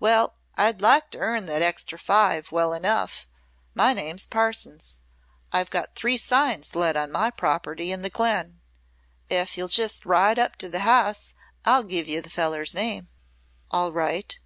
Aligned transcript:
"Well, 0.00 0.36
I'd 0.54 0.80
like 0.80 1.10
to 1.10 1.18
earn 1.18 1.44
that 1.44 1.60
extra 1.60 1.98
five, 1.98 2.50
well 2.50 2.72
enough. 2.72 3.26
My 3.74 3.92
name's 3.92 4.24
Parsons. 4.26 5.00
I've 5.52 5.68
got 5.68 5.94
three 5.94 6.16
signs 6.16 6.74
let 6.74 6.96
on 6.96 7.12
my 7.12 7.30
property 7.30 7.92
in 7.92 8.00
the 8.00 8.08
glen. 8.08 8.62
Ef 9.28 9.58
ye'll 9.58 9.68
jest 9.68 10.06
ride 10.06 10.38
up 10.38 10.56
t' 10.56 10.66
the 10.68 10.80
house 10.80 11.34
I'll 11.66 11.82
giv' 11.82 12.08
ye 12.08 12.20
the 12.20 12.30
feller's 12.30 12.74
name." 12.74 13.10
"All 13.70 13.92
right. 13.92 14.38